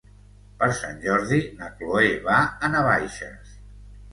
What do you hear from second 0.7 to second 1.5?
Sant Jordi